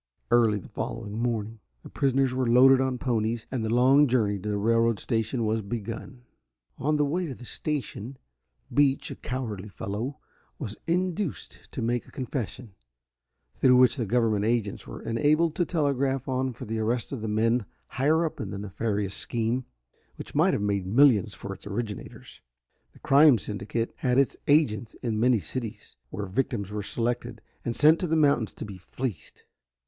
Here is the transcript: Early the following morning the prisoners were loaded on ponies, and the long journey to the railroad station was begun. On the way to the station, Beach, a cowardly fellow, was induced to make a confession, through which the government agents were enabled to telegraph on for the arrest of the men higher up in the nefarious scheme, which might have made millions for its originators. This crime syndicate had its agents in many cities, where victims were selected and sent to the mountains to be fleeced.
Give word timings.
Early 0.31 0.57
the 0.57 0.67
following 0.67 1.19
morning 1.19 1.59
the 1.83 1.89
prisoners 1.91 2.33
were 2.33 2.49
loaded 2.49 2.81
on 2.81 2.97
ponies, 2.97 3.45
and 3.51 3.63
the 3.63 3.69
long 3.69 4.07
journey 4.07 4.39
to 4.39 4.49
the 4.49 4.57
railroad 4.57 4.97
station 4.97 5.45
was 5.45 5.61
begun. 5.61 6.23
On 6.79 6.97
the 6.97 7.05
way 7.05 7.27
to 7.27 7.35
the 7.35 7.45
station, 7.45 8.17
Beach, 8.73 9.11
a 9.11 9.15
cowardly 9.15 9.69
fellow, 9.69 10.17
was 10.57 10.75
induced 10.87 11.71
to 11.73 11.83
make 11.83 12.07
a 12.07 12.11
confession, 12.11 12.73
through 13.57 13.75
which 13.77 13.95
the 13.95 14.07
government 14.07 14.43
agents 14.43 14.87
were 14.87 15.03
enabled 15.03 15.53
to 15.57 15.65
telegraph 15.67 16.27
on 16.27 16.51
for 16.51 16.65
the 16.65 16.79
arrest 16.79 17.13
of 17.13 17.21
the 17.21 17.27
men 17.27 17.67
higher 17.85 18.25
up 18.25 18.41
in 18.41 18.49
the 18.49 18.57
nefarious 18.57 19.13
scheme, 19.13 19.65
which 20.15 20.33
might 20.33 20.53
have 20.55 20.63
made 20.63 20.87
millions 20.87 21.35
for 21.35 21.53
its 21.53 21.67
originators. 21.67 22.41
This 22.91 23.03
crime 23.03 23.37
syndicate 23.37 23.93
had 23.97 24.17
its 24.17 24.35
agents 24.47 24.95
in 25.03 25.19
many 25.19 25.39
cities, 25.39 25.95
where 26.09 26.25
victims 26.25 26.71
were 26.71 26.81
selected 26.81 27.39
and 27.63 27.75
sent 27.75 27.99
to 27.99 28.07
the 28.07 28.15
mountains 28.15 28.51
to 28.53 28.65
be 28.65 28.79
fleeced. 28.79 29.43